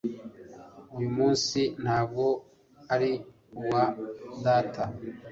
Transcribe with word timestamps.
Uyu 0.97 1.09
munsi 1.17 1.59
ntabwo 1.83 2.25
ari 2.93 3.11
uwa 3.61 3.83
data 4.45 4.83